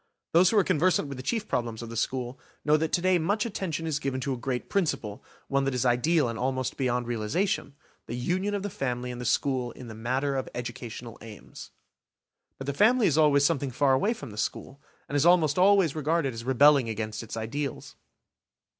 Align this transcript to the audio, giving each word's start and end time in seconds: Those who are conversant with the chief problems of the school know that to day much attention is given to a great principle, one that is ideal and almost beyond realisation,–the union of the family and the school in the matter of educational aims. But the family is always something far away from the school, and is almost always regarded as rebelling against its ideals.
Those 0.31 0.49
who 0.49 0.57
are 0.57 0.63
conversant 0.63 1.07
with 1.09 1.17
the 1.17 1.21
chief 1.21 1.47
problems 1.47 1.83
of 1.83 1.89
the 1.89 1.95
school 1.95 2.39
know 2.65 2.75
that 2.75 2.91
to 2.93 3.01
day 3.01 3.19
much 3.19 3.45
attention 3.45 3.85
is 3.85 3.99
given 3.99 4.19
to 4.21 4.33
a 4.33 4.35
great 4.35 4.67
principle, 4.67 5.23
one 5.47 5.63
that 5.65 5.75
is 5.75 5.85
ideal 5.85 6.27
and 6.27 6.39
almost 6.39 6.75
beyond 6.75 7.05
realisation,–the 7.05 8.15
union 8.15 8.55
of 8.55 8.63
the 8.63 8.71
family 8.71 9.11
and 9.11 9.21
the 9.21 9.25
school 9.25 9.69
in 9.73 9.89
the 9.89 9.93
matter 9.93 10.35
of 10.35 10.49
educational 10.55 11.19
aims. 11.21 11.69
But 12.57 12.65
the 12.65 12.73
family 12.73 13.05
is 13.05 13.15
always 13.19 13.45
something 13.45 13.69
far 13.69 13.93
away 13.93 14.15
from 14.15 14.31
the 14.31 14.37
school, 14.37 14.81
and 15.07 15.15
is 15.15 15.23
almost 15.23 15.59
always 15.59 15.93
regarded 15.95 16.33
as 16.33 16.43
rebelling 16.43 16.89
against 16.89 17.21
its 17.21 17.37
ideals. 17.37 17.95